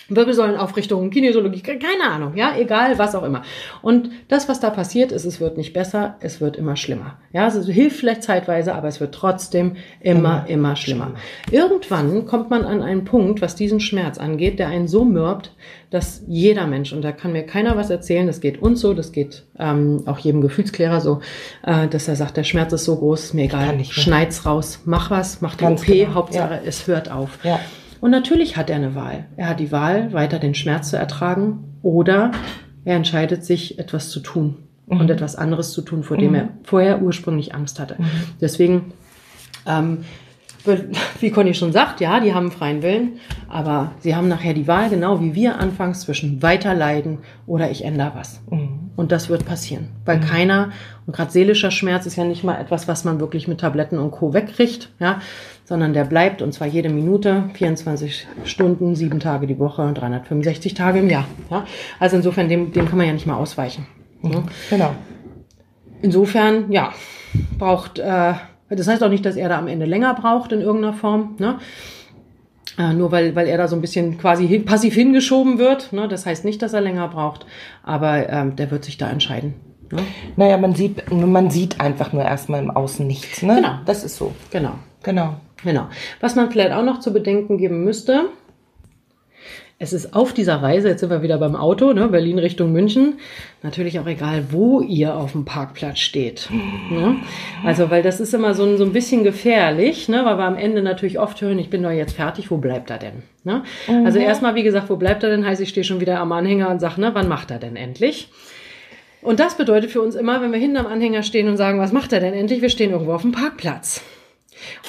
[0.10, 3.42] Wirbelsäulenaufrichtung, Kinesiologie, keine Ahnung, ja, egal, was auch immer.
[3.82, 7.18] Und das, was da passiert ist, es wird nicht besser, es wird immer schlimmer.
[7.34, 11.12] Ja, es hilft vielleicht zeitweise, aber es wird trotzdem immer, immer, immer schlimmer.
[11.52, 15.52] Irgendwann kommt man an einen Punkt, was diesen Schmerz angeht, der einen so mürbt,
[15.90, 19.12] dass jeder Mensch, und da kann mir keiner was erzählen, das geht uns so, das
[19.12, 21.22] geht ähm, auch jedem Gefühlsklärer so,
[21.64, 25.12] äh, dass er sagt, der Schmerz ist so groß, ist mir egal, schneid's raus, mach
[25.12, 26.14] was, mach die Ganz OP, genau.
[26.14, 26.62] Hauptsache ja.
[26.66, 27.40] es hört auf.
[27.44, 27.60] Ja.
[28.00, 29.26] Und natürlich hat er eine Wahl.
[29.36, 32.32] Er hat die Wahl, weiter den Schmerz zu ertragen oder
[32.86, 34.56] er entscheidet sich, etwas zu tun
[34.88, 35.02] mhm.
[35.02, 36.36] und etwas anderes zu tun, vor dem mhm.
[36.36, 37.96] er vorher ursprünglich Angst hatte.
[37.98, 38.06] Mhm.
[38.42, 38.94] Deswegen,
[39.66, 40.06] ähm,
[41.20, 44.90] wie Conny schon sagt, ja, die haben freien Willen, aber sie haben nachher die Wahl,
[44.90, 48.42] genau wie wir anfangs, zwischen weiterleiden oder ich ändere was.
[48.50, 48.92] Mhm.
[48.96, 50.22] Und das wird passieren, weil mhm.
[50.22, 50.72] keiner,
[51.06, 54.12] und gerade seelischer Schmerz ist ja nicht mal etwas, was man wirklich mit Tabletten und
[54.12, 54.34] Co.
[54.34, 55.22] wegkriegt, ja,
[55.68, 61.00] sondern der bleibt und zwar jede Minute, 24 Stunden, sieben Tage die Woche, 365 Tage
[61.00, 61.26] im Jahr.
[61.52, 61.66] Ja?
[62.00, 63.86] Also insofern, dem, dem kann man ja nicht mal ausweichen.
[64.22, 64.44] Ne?
[64.70, 64.96] Genau.
[66.02, 66.94] Insofern, ja,
[67.58, 68.34] braucht, äh,
[68.70, 71.36] das heißt auch nicht, dass er da am Ende länger braucht in irgendeiner Form.
[71.38, 71.60] Ne?
[72.78, 75.92] Äh, nur weil, weil er da so ein bisschen quasi hin, passiv hingeschoben wird.
[75.92, 76.08] Ne?
[76.08, 77.46] Das heißt nicht, dass er länger braucht,
[77.84, 79.56] aber ähm, der wird sich da entscheiden.
[79.92, 80.00] Ne?
[80.38, 83.42] Naja, man sieht, man sieht einfach nur erstmal im Außen nichts.
[83.42, 83.56] Ne?
[83.56, 83.80] Genau.
[83.86, 84.34] Das ist so.
[84.50, 84.76] Genau.
[85.04, 85.36] Genau.
[85.64, 85.88] Genau.
[86.20, 88.30] Was man vielleicht auch noch zu bedenken geben müsste,
[89.80, 93.20] es ist auf dieser Reise, jetzt sind wir wieder beim Auto, ne, Berlin Richtung München,
[93.62, 96.50] natürlich auch egal, wo ihr auf dem Parkplatz steht.
[96.90, 97.18] Ne?
[97.64, 100.56] Also, weil das ist immer so ein, so ein bisschen gefährlich, ne, weil wir am
[100.56, 103.22] Ende natürlich oft hören, ich bin doch jetzt fertig, wo bleibt er denn?
[103.44, 103.64] Ne?
[103.88, 104.06] Mhm.
[104.06, 105.46] Also erstmal, wie gesagt, wo bleibt er denn?
[105.46, 108.30] Heißt, ich stehe schon wieder am Anhänger und sage, ne, wann macht er denn endlich?
[109.22, 111.92] Und das bedeutet für uns immer, wenn wir hinten am Anhänger stehen und sagen, was
[111.92, 112.64] macht er denn endlich?
[112.64, 114.02] Wir stehen irgendwo auf dem Parkplatz.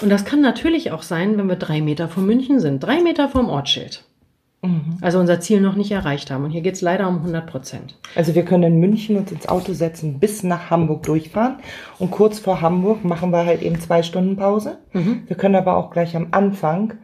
[0.01, 3.29] Und das kann natürlich auch sein, wenn wir drei Meter von München sind, drei Meter
[3.29, 4.05] vom Ortsschild.
[4.62, 4.99] Mhm.
[5.01, 6.45] Also unser Ziel noch nicht erreicht haben.
[6.45, 7.97] Und hier geht es leider um 100 Prozent.
[8.14, 11.57] Also wir können in München uns ins Auto setzen, bis nach Hamburg durchfahren.
[11.99, 14.79] Und kurz vor Hamburg machen wir halt eben zwei Stunden Pause.
[14.93, 15.23] Mhm.
[15.27, 16.95] Wir können aber auch gleich am Anfang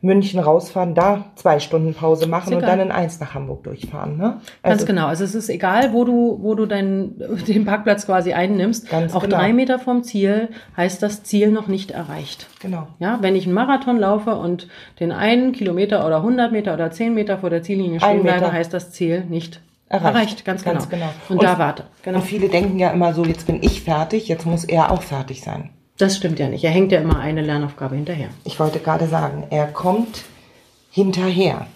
[0.00, 4.16] München rausfahren, da zwei Stunden Pause machen und dann in eins nach Hamburg durchfahren.
[4.16, 4.40] Ne?
[4.62, 5.06] Also Ganz genau.
[5.06, 8.88] Also es ist egal, wo du, wo du deinen, den Parkplatz quasi einnimmst.
[8.90, 9.36] Ganz Auch genau.
[9.36, 12.46] drei Meter vom Ziel heißt das Ziel noch nicht erreicht.
[12.60, 12.88] Genau.
[12.98, 14.68] Ja, wenn ich einen Marathon laufe und
[15.00, 18.72] den einen Kilometer oder 100 Meter oder 10 Meter vor der Ziellinie stehen bleibe, heißt
[18.72, 20.14] das Ziel nicht erreicht.
[20.14, 20.44] erreicht.
[20.44, 21.06] Ganz, ganz genau.
[21.06, 21.12] genau.
[21.28, 21.84] Und, und da warte.
[22.02, 22.18] Genau.
[22.18, 25.42] Und viele denken ja immer so, jetzt bin ich fertig, jetzt muss er auch fertig
[25.42, 25.70] sein.
[25.98, 26.62] Das stimmt ja nicht.
[26.62, 28.28] Er hängt ja immer eine Lernaufgabe hinterher.
[28.44, 30.24] Ich wollte gerade sagen, er kommt
[30.90, 31.66] hinterher.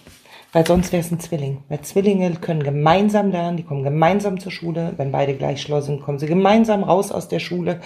[0.53, 1.63] Weil sonst wäre es ein Zwilling.
[1.69, 4.93] Weil Zwillinge können gemeinsam lernen, die kommen gemeinsam zur Schule.
[4.97, 7.79] Wenn beide gleich schlau sind, kommen sie gemeinsam raus aus der Schule.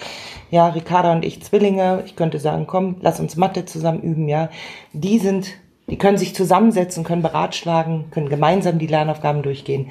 [0.50, 2.02] Ja, Ricarda und ich Zwillinge.
[2.06, 4.50] Ich könnte sagen, komm, lass uns Mathe zusammen üben, ja.
[4.92, 5.52] Die sind,
[5.88, 9.90] die können sich zusammensetzen, können beratschlagen, können gemeinsam die Lernaufgaben durchgehen.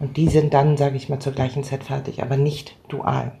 [0.00, 3.32] Und die sind dann, sage ich mal, zur gleichen Zeit fertig, aber nicht dual.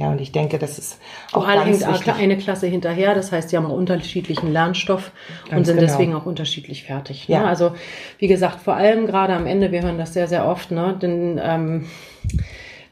[0.00, 0.98] Ja, und ich denke, das ist
[1.30, 5.12] auch Dual ganz hängt eine Klasse hinterher, das heißt, sie haben auch unterschiedlichen Lernstoff
[5.50, 5.92] ganz und sind genau.
[5.92, 7.28] deswegen auch unterschiedlich fertig.
[7.28, 7.34] Ne?
[7.34, 7.44] Ja.
[7.44, 7.72] Also
[8.16, 10.96] wie gesagt, vor allem gerade am Ende, wir hören das sehr, sehr oft, ne?
[11.02, 11.84] denn ähm,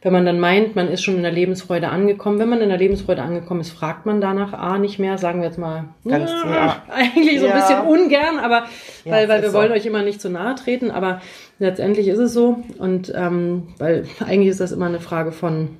[0.02, 2.76] wenn man dann meint, man ist schon in der Lebensfreude angekommen, wenn man in der
[2.76, 6.54] Lebensfreude angekommen ist, fragt man danach A nicht mehr, sagen wir jetzt mal, Ganz, ja,
[6.54, 6.82] ja.
[6.94, 8.64] eigentlich so ein bisschen ungern, aber
[9.06, 9.56] weil, weil wir so.
[9.56, 11.22] wollen euch immer nicht zu nahe treten, aber
[11.58, 15.70] letztendlich ist es so und ähm, weil eigentlich ist das immer eine Frage von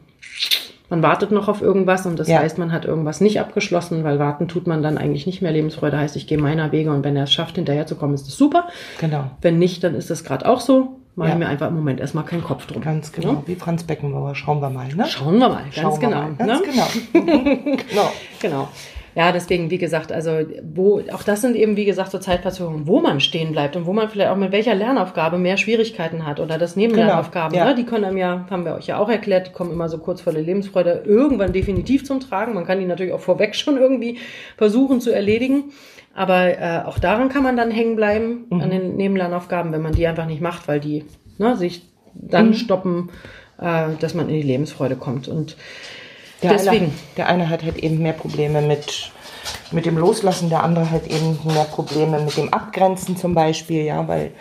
[0.90, 2.38] man wartet noch auf irgendwas und das ja.
[2.38, 5.52] heißt, man hat irgendwas nicht abgeschlossen, weil warten tut man dann eigentlich nicht mehr.
[5.52, 8.68] Lebensfreude heißt, ich gehe meiner Wege und wenn er es schafft, hinterherzukommen, ist das super.
[9.00, 9.30] Genau.
[9.42, 10.96] Wenn nicht, dann ist das gerade auch so.
[11.14, 11.34] Mache ja.
[11.34, 12.80] mir einfach im Moment erstmal keinen Kopf drum.
[12.80, 13.32] Ganz genau.
[13.32, 13.42] Ja?
[13.46, 14.36] Wie Franz Beckenbauer.
[14.36, 15.04] Schauen wir mal, ne?
[15.06, 16.20] Schauen wir mal, ganz Schauen genau.
[16.20, 16.34] Mal.
[16.34, 16.72] Ganz ne?
[17.12, 17.76] genau.
[17.88, 18.12] genau.
[18.38, 18.68] genau.
[19.18, 20.30] Ja, deswegen, wie gesagt, also
[20.62, 23.92] wo, auch das sind eben, wie gesagt, so Zeitverzögerungen, wo man stehen bleibt und wo
[23.92, 27.70] man vielleicht auch mit welcher Lernaufgabe mehr Schwierigkeiten hat oder das Nebenlernaufgaben, genau, ja.
[27.70, 29.98] ne, die können einem ja, haben wir euch ja auch erklärt, die kommen immer so
[29.98, 32.54] kurz vor der Lebensfreude irgendwann definitiv zum Tragen.
[32.54, 34.18] Man kann die natürlich auch vorweg schon irgendwie
[34.56, 35.72] versuchen zu erledigen.
[36.14, 38.60] Aber äh, auch daran kann man dann hängen bleiben, mhm.
[38.60, 41.04] an den Nebenlernaufgaben, wenn man die einfach nicht macht, weil die
[41.38, 41.82] ne, sich
[42.14, 42.54] dann mhm.
[42.54, 43.10] stoppen,
[43.60, 45.26] äh, dass man in die Lebensfreude kommt.
[45.26, 45.56] Und
[46.42, 46.84] Der Deswegen.
[46.86, 49.10] Eine, der eine hat halt eben mehr Probleme mit,
[49.72, 54.06] mit dem Loslassen, der andere hat eben mehr Probleme mit dem Abgrenzen zum Beispiel, ja,
[54.06, 54.32] weil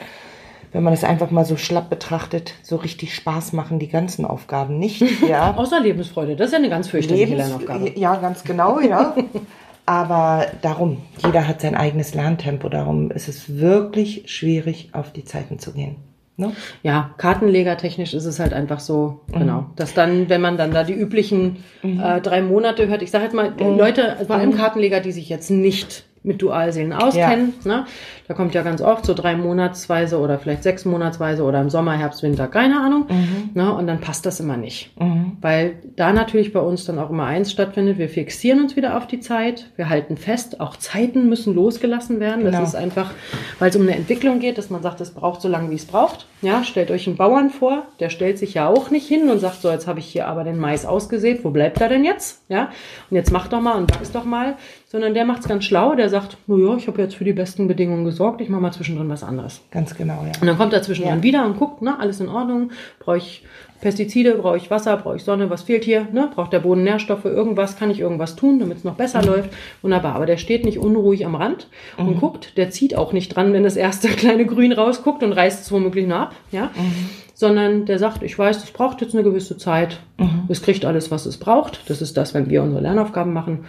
[0.73, 4.77] wenn man es einfach mal so schlapp betrachtet, so richtig Spaß machen die ganzen Aufgaben
[4.77, 5.03] nicht.
[5.27, 5.55] Ja.
[5.55, 7.91] Außer Lebensfreude, das ist ja eine ganz fürchterliche Lebens Lernaufgabe.
[7.99, 9.15] Ja, ganz genau, ja.
[9.85, 15.59] Aber darum, jeder hat sein eigenes Lerntempo, darum ist es wirklich schwierig, auf die Zeiten
[15.59, 15.95] zu gehen.
[16.39, 16.51] Ne?
[16.83, 19.39] Ja, kartenlegertechnisch ist es halt einfach so, mhm.
[19.39, 21.99] genau, dass dann, wenn man dann da die üblichen mhm.
[21.99, 23.77] äh, drei Monate hört, ich sage jetzt mal, mhm.
[23.77, 24.57] Leute, vor allem mhm.
[24.57, 27.77] Kartenleger, die sich jetzt nicht mit Dualseelen auskennen, ja.
[27.77, 27.85] ne?
[28.27, 31.93] Da kommt ja ganz oft so drei Monatsweise oder vielleicht sechs Monatsweise oder im Sommer,
[31.93, 33.05] Herbst, Winter, keine Ahnung.
[33.07, 33.49] Mhm.
[33.53, 33.73] Ne?
[33.73, 34.91] Und dann passt das immer nicht.
[34.99, 35.37] Mhm.
[35.39, 37.97] Weil da natürlich bei uns dann auch immer eins stattfindet.
[37.97, 39.69] Wir fixieren uns wieder auf die Zeit.
[39.77, 42.43] Wir halten fest, auch Zeiten müssen losgelassen werden.
[42.43, 42.65] Das genau.
[42.65, 43.11] ist einfach,
[43.59, 45.85] weil es um eine Entwicklung geht, dass man sagt, es braucht so lange, wie es
[45.85, 46.27] braucht.
[46.41, 49.61] Ja, stellt euch einen Bauern vor, der stellt sich ja auch nicht hin und sagt,
[49.61, 52.41] so, jetzt habe ich hier aber den Mais ausgesät, wo bleibt er denn jetzt?
[52.49, 52.69] Ja,
[53.09, 54.55] und jetzt mach doch mal und wachs doch mal.
[54.89, 57.67] Sondern der macht es ganz schlau, der sagt, naja, ich habe jetzt für die besten
[57.67, 59.61] Bedingungen gesorgt ich mache mal zwischendrin was anderes.
[59.69, 60.31] Ganz genau, ja.
[60.39, 61.23] Und dann kommt er zwischendrin ja.
[61.23, 63.43] wieder und guckt, ne, alles in Ordnung, brauche ich
[63.81, 66.29] Pestizide, brauche ich Wasser, brauche ich Sonne, was fehlt hier, ne?
[66.33, 69.27] braucht der Boden Nährstoffe, irgendwas, kann ich irgendwas tun, damit es noch besser mhm.
[69.27, 69.49] läuft.
[69.81, 72.07] Wunderbar, aber der steht nicht unruhig am Rand mhm.
[72.07, 75.61] und guckt, der zieht auch nicht dran, wenn das erste kleine Grün rausguckt und reißt
[75.63, 76.71] es womöglich nur ab, ja.
[76.75, 77.09] Mhm.
[77.33, 79.99] Sondern der sagt, ich weiß, das braucht jetzt eine gewisse Zeit.
[80.17, 80.45] Mhm.
[80.47, 81.87] Es kriegt alles, was es braucht.
[81.87, 83.65] Das ist das, wenn wir unsere Lernaufgaben machen.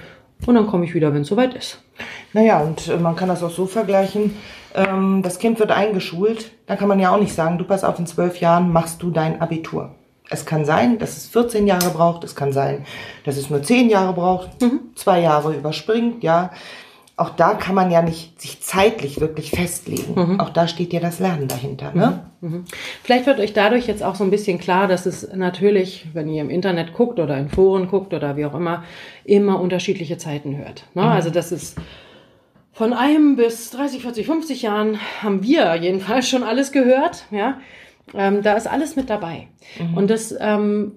[0.46, 1.83] Und dann komme ich wieder, wenn es soweit ist.
[2.33, 4.37] Naja, und äh, man kann das auch so vergleichen.
[4.74, 6.53] Ähm, das Kind wird eingeschult.
[6.66, 9.11] Da kann man ja auch nicht sagen, du pass auf, in zwölf Jahren machst du
[9.11, 9.94] dein Abitur.
[10.31, 12.22] Es kann sein, dass es 14 Jahre braucht.
[12.22, 12.85] Es kann sein,
[13.24, 14.61] dass es nur 10 Jahre braucht.
[14.61, 14.81] Mhm.
[14.94, 16.51] Zwei Jahre überspringt, ja.
[17.18, 20.14] Auch da kann man ja nicht sich zeitlich wirklich festlegen.
[20.14, 20.40] Mhm.
[20.40, 21.92] Auch da steht ja das Lernen dahinter.
[21.92, 22.24] Ne?
[22.40, 22.48] Mhm.
[22.48, 22.64] mhm.
[23.02, 26.40] Vielleicht wird euch dadurch jetzt auch so ein bisschen klar, dass es natürlich, wenn ihr
[26.40, 28.85] im Internet guckt oder in Foren guckt oder wie auch immer,
[29.24, 30.85] immer unterschiedliche Zeiten hört.
[30.94, 31.02] Ne?
[31.02, 31.09] Mhm.
[31.09, 31.76] Also das ist
[32.72, 37.24] von einem bis 30, 40, 50 Jahren haben wir jedenfalls schon alles gehört.
[37.33, 37.59] Ja,
[38.14, 39.48] ähm, da ist alles mit dabei.
[39.81, 39.96] Mhm.
[39.96, 40.92] Und das ähm,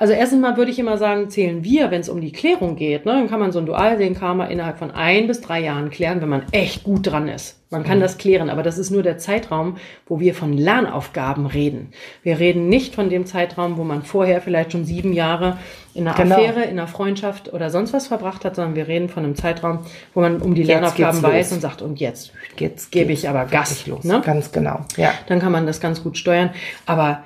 [0.00, 3.04] also erstens mal würde ich immer sagen, zählen wir, wenn es um die Klärung geht,
[3.04, 6.28] ne, dann kann man so ein Dualseelenkarma innerhalb von ein bis drei Jahren klären, wenn
[6.30, 7.60] man echt gut dran ist.
[7.68, 8.02] Man kann mhm.
[8.02, 11.92] das klären, aber das ist nur der Zeitraum, wo wir von Lernaufgaben reden.
[12.22, 15.58] Wir reden nicht von dem Zeitraum, wo man vorher vielleicht schon sieben Jahre
[15.92, 16.36] in einer genau.
[16.36, 19.80] Affäre, in einer Freundschaft oder sonst was verbracht hat, sondern wir reden von einem Zeitraum,
[20.14, 23.44] wo man um die jetzt Lernaufgaben weiß und sagt, und jetzt, jetzt gebe ich aber
[23.44, 23.86] Gas.
[23.86, 24.04] Los.
[24.04, 24.22] Ne?
[24.24, 24.80] Ganz genau.
[24.96, 25.12] Ja.
[25.26, 26.50] Dann kann man das ganz gut steuern.
[26.86, 27.22] Aber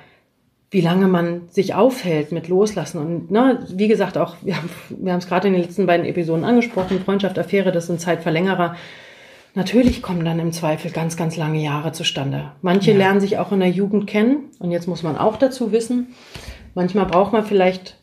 [0.71, 2.97] wie lange man sich aufhält mit Loslassen.
[2.99, 6.05] Und ne, wie gesagt, auch, wir haben wir haben es gerade in den letzten beiden
[6.05, 8.75] Episoden angesprochen, Freundschaft, Affäre, das sind Zeitverlängerer.
[9.53, 12.51] Natürlich kommen dann im Zweifel ganz, ganz lange Jahre zustande.
[12.61, 12.97] Manche ja.
[12.97, 14.49] lernen sich auch in der Jugend kennen.
[14.59, 16.07] Und jetzt muss man auch dazu wissen,
[16.73, 17.97] manchmal braucht man vielleicht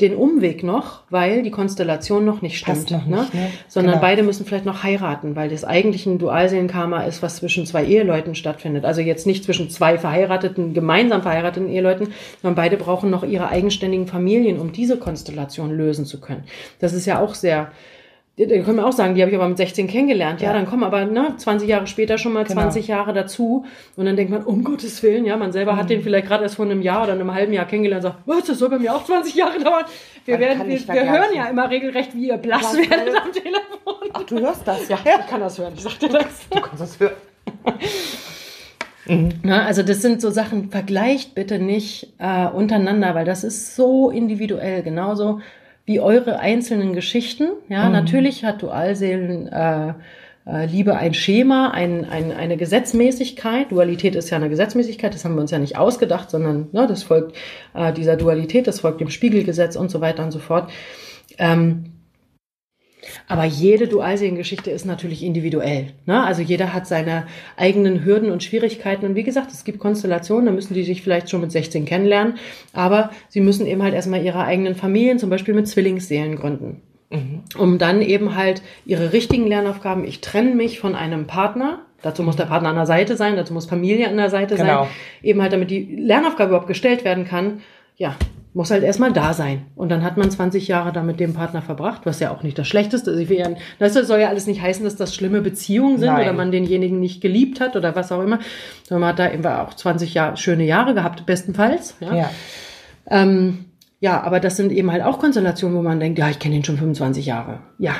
[0.00, 2.90] den Umweg noch, weil die Konstellation noch nicht stimmt.
[2.90, 3.20] Noch ne?
[3.20, 3.50] nicht, ne?
[3.68, 4.02] Sondern genau.
[4.02, 8.34] beide müssen vielleicht noch heiraten, weil das eigentlich ein Dualseelenkarma ist, was zwischen zwei Eheleuten
[8.34, 8.84] stattfindet.
[8.84, 14.06] Also jetzt nicht zwischen zwei verheirateten, gemeinsam verheirateten Eheleuten, sondern beide brauchen noch ihre eigenständigen
[14.06, 16.44] Familien, um diese Konstellation lösen zu können.
[16.78, 17.72] Das ist ja auch sehr
[18.46, 20.40] da können wir auch sagen, die habe ich aber mit 16 kennengelernt.
[20.40, 22.98] Ja, ja dann kommen aber ne, 20 Jahre später schon mal 20 genau.
[22.98, 23.64] Jahre dazu.
[23.96, 25.76] Und dann denkt man, um Gottes Willen, ja, man selber mhm.
[25.78, 28.22] hat den vielleicht gerade erst vor einem Jahr oder einem halben Jahr kennengelernt und sagt,
[28.26, 29.84] was, das soll bei mir auch 20 Jahre dauern.
[30.24, 34.10] Wir, werden, wir, wir hören ja immer regelrecht, wie ihr blass werdet am Telefon.
[34.12, 34.98] Ach, du hörst das, ja.
[35.04, 35.20] ja.
[35.20, 36.48] Ich kann das hören, ich sag dir das.
[36.50, 37.14] Du kannst das hören.
[39.06, 39.30] Mhm.
[39.42, 44.10] Na, also das sind so Sachen, vergleicht bitte nicht äh, untereinander, weil das ist so
[44.10, 44.82] individuell.
[44.82, 45.40] Genauso
[45.84, 47.48] wie eure einzelnen Geschichten.
[47.68, 47.92] Ja, mhm.
[47.92, 49.94] natürlich hat Dualseelen äh,
[50.46, 53.70] äh, Liebe ein Schema, ein, ein, eine Gesetzmäßigkeit.
[53.70, 57.02] Dualität ist ja eine Gesetzmäßigkeit, das haben wir uns ja nicht ausgedacht, sondern ne, das
[57.02, 57.36] folgt
[57.74, 60.70] äh, dieser Dualität, das folgt dem Spiegelgesetz und so weiter und so fort.
[61.38, 61.99] Ähm,
[63.28, 65.88] aber jede Dualseelengeschichte ist natürlich individuell.
[66.06, 66.22] Ne?
[66.22, 69.06] Also jeder hat seine eigenen Hürden und Schwierigkeiten.
[69.06, 72.34] Und wie gesagt, es gibt Konstellationen, da müssen die sich vielleicht schon mit 16 kennenlernen.
[72.72, 76.82] Aber sie müssen eben halt erstmal ihre eigenen Familien, zum Beispiel mit Zwillingsseelen gründen.
[77.10, 77.42] Mhm.
[77.58, 82.36] Um dann eben halt ihre richtigen Lernaufgaben, ich trenne mich von einem Partner, Dazu muss
[82.36, 84.84] der Partner an der Seite sein, dazu muss Familie an der Seite genau.
[84.84, 84.92] sein.
[85.22, 87.60] Eben halt, damit die Lernaufgabe überhaupt gestellt werden kann.
[87.96, 88.16] Ja,
[88.52, 89.66] muss halt erstmal da sein.
[89.76, 92.58] Und dann hat man 20 Jahre da mit dem Partner verbracht, was ja auch nicht
[92.58, 93.30] das Schlechteste ist.
[93.30, 96.22] Ja, das soll ja alles nicht heißen, dass das schlimme Beziehungen sind Nein.
[96.22, 98.40] oder man denjenigen nicht geliebt hat oder was auch immer.
[98.88, 101.96] Sondern man hat da eben auch 20 Jahre, schöne Jahre gehabt, bestenfalls.
[102.00, 102.14] Ja.
[102.14, 102.30] Ja.
[103.08, 103.66] Ähm,
[104.00, 106.64] ja, aber das sind eben halt auch Konstellationen, wo man denkt, ja, ich kenne ihn
[106.64, 107.60] schon 25 Jahre.
[107.78, 107.94] Ja.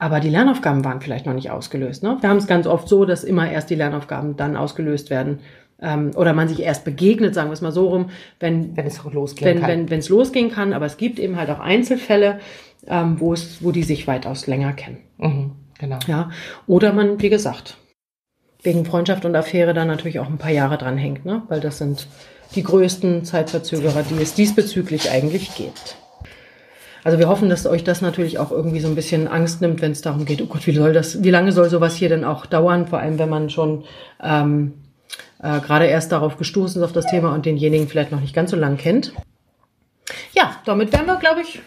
[0.00, 2.02] Aber die Lernaufgaben waren vielleicht noch nicht ausgelöst.
[2.02, 2.16] Ne?
[2.20, 5.40] Wir haben es ganz oft so, dass immer erst die Lernaufgaben dann ausgelöst werden,
[5.80, 8.10] ähm, oder man sich erst begegnet, sagen wir es mal so rum,
[8.40, 9.70] wenn, wenn es losgehen wenn, kann.
[9.70, 10.72] Wenn, wenn es losgehen kann.
[10.72, 12.40] Aber es gibt eben halt auch Einzelfälle,
[12.86, 14.98] ähm, wo es, wo die sich weitaus länger kennen.
[15.18, 15.98] Mhm, genau.
[16.06, 16.30] Ja.
[16.66, 17.76] Oder man, wie gesagt,
[18.62, 21.42] wegen Freundschaft und Affäre dann natürlich auch ein paar Jahre dran hängt, ne?
[21.48, 22.08] Weil das sind
[22.54, 25.96] die größten Zeitverzögerer, die es diesbezüglich eigentlich gibt.
[27.04, 29.92] Also wir hoffen, dass euch das natürlich auch irgendwie so ein bisschen Angst nimmt, wenn
[29.92, 32.46] es darum geht, oh Gott, wie soll das, wie lange soll sowas hier denn auch
[32.46, 32.86] dauern?
[32.86, 33.84] Vor allem, wenn man schon
[34.22, 34.74] ähm,
[35.42, 38.50] äh, gerade erst darauf gestoßen ist auf das Thema und denjenigen vielleicht noch nicht ganz
[38.50, 39.12] so lang kennt.
[40.32, 41.60] Ja, damit wären wir, glaube ich,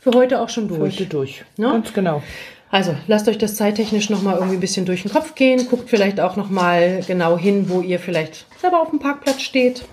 [0.00, 0.94] für heute auch schon durch.
[0.94, 1.44] Heute durch.
[1.56, 1.70] Ne?
[1.70, 2.22] Ganz genau.
[2.70, 5.66] Also lasst euch das zeittechnisch nochmal irgendwie ein bisschen durch den Kopf gehen.
[5.68, 9.84] Guckt vielleicht auch nochmal genau hin, wo ihr vielleicht selber auf dem Parkplatz steht.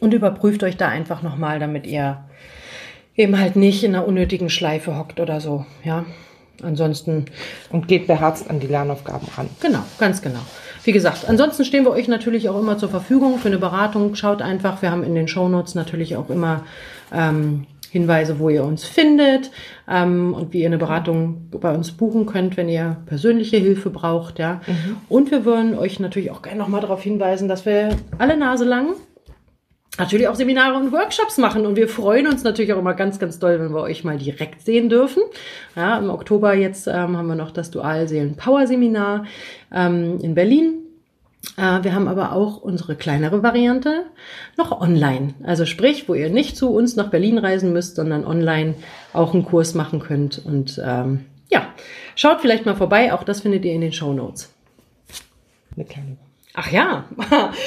[0.00, 2.28] Und überprüft euch da einfach nochmal, damit ihr
[3.16, 5.64] eben halt nicht in einer unnötigen Schleife hockt oder so.
[5.82, 6.04] Ja,
[6.62, 7.26] ansonsten.
[7.70, 9.48] Und geht beherzt an die Lernaufgaben ran.
[9.60, 10.40] Genau, ganz genau.
[10.84, 14.14] Wie gesagt, ansonsten stehen wir euch natürlich auch immer zur Verfügung für eine Beratung.
[14.14, 16.64] Schaut einfach, wir haben in den Shownotes natürlich auch immer
[17.12, 19.50] ähm, Hinweise, wo ihr uns findet
[19.88, 24.38] ähm, und wie ihr eine Beratung bei uns buchen könnt, wenn ihr persönliche Hilfe braucht.
[24.38, 24.60] Ja.
[24.66, 24.96] Mhm.
[25.08, 28.94] Und wir wollen euch natürlich auch gerne nochmal darauf hinweisen, dass wir alle Nase lang
[29.98, 31.66] natürlich auch Seminare und Workshops machen.
[31.66, 34.62] Und wir freuen uns natürlich auch immer ganz, ganz doll, wenn wir euch mal direkt
[34.62, 35.22] sehen dürfen.
[35.76, 39.26] Ja, Im Oktober jetzt ähm, haben wir noch das Dualseelen-Power-Seminar
[39.72, 40.80] ähm, in Berlin.
[41.56, 44.06] Äh, wir haben aber auch unsere kleinere Variante
[44.56, 45.34] noch online.
[45.44, 48.74] Also sprich, wo ihr nicht zu uns nach Berlin reisen müsst, sondern online
[49.12, 50.44] auch einen Kurs machen könnt.
[50.44, 51.68] Und ähm, ja,
[52.16, 53.12] schaut vielleicht mal vorbei.
[53.12, 54.52] Auch das findet ihr in den Show Notes.
[55.76, 56.16] Eine kleine
[56.54, 57.04] Ach ja.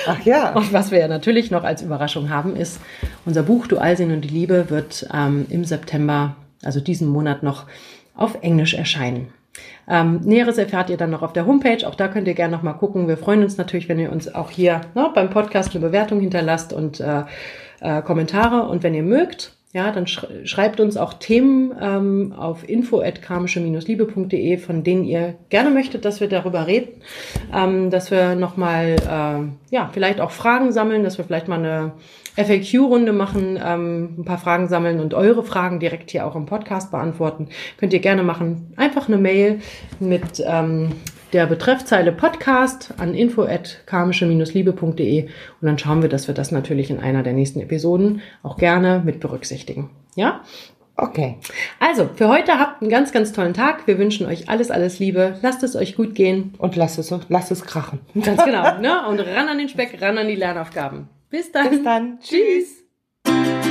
[0.07, 0.53] Ach ja.
[0.55, 2.79] Und was wir ja natürlich noch als Überraschung haben, ist,
[3.25, 7.65] unser Buch Dualsinn und die Liebe wird ähm, im September, also diesen Monat noch,
[8.15, 9.27] auf Englisch erscheinen.
[9.89, 11.85] Ähm, Näheres erfahrt ihr dann noch auf der Homepage.
[11.85, 13.07] Auch da könnt ihr gerne noch mal gucken.
[13.07, 16.73] Wir freuen uns natürlich, wenn ihr uns auch hier ne, beim Podcast eine Bewertung hinterlasst
[16.73, 17.23] und äh,
[17.81, 18.67] äh, Kommentare.
[18.67, 25.03] Und wenn ihr mögt, ja, dann schreibt uns auch Themen ähm, auf info@karmische-liebe.de, von denen
[25.03, 27.01] ihr gerne möchtet, dass wir darüber reden,
[27.53, 31.91] ähm, dass wir nochmal, äh, ja, vielleicht auch Fragen sammeln, dass wir vielleicht mal eine
[32.37, 36.91] FAQ-Runde machen, ähm, ein paar Fragen sammeln und eure Fragen direkt hier auch im Podcast
[36.91, 37.49] beantworten.
[37.77, 38.73] Könnt ihr gerne machen.
[38.77, 39.59] Einfach eine Mail
[39.99, 40.93] mit ähm,
[41.33, 47.23] der Betreffzeile Podcast an info@karmische-liebe.de und dann schauen wir, dass wir das natürlich in einer
[47.23, 49.89] der nächsten Episoden auch gerne mit berücksichtigen.
[50.15, 50.41] Ja?
[50.95, 51.37] Okay.
[51.79, 53.85] Also, für heute habt einen ganz, ganz tollen Tag.
[53.85, 55.37] Wir wünschen euch alles, alles Liebe.
[55.43, 56.55] Lasst es euch gut gehen.
[56.57, 57.99] Und lasst es, lasst es krachen.
[58.15, 58.77] Ganz genau.
[58.79, 59.07] Ne?
[59.07, 61.07] Und ran an den Speck, ran an die Lernaufgaben.
[61.29, 61.69] Bis dann.
[61.69, 62.19] Bis dann.
[62.19, 63.66] Tschüss.